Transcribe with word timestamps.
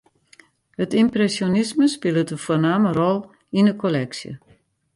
It 0.83 0.95
ympresjonisme 1.01 1.85
spilet 1.93 2.29
in 2.33 2.41
foarname 2.45 2.89
rol 2.97 3.19
yn 3.57 3.69
'e 3.69 3.75
kolleksje. 3.81 4.31